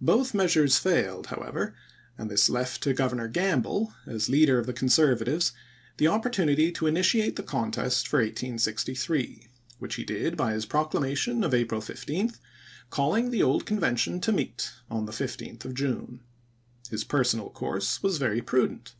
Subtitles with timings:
[0.00, 1.74] Both measures failed, however,
[2.16, 5.50] and this left to Governor Gamble, as leader of the Conservatives,
[5.96, 9.48] the opportunity to initiate the contest for 1863,
[9.80, 12.34] which he did by his proclamation of April 15,
[12.90, 13.98] calling the old Conven isea.
[13.98, 15.18] tion to meet on the
[15.50, 16.20] loth of June.
[16.88, 18.94] His personal course was very prudent.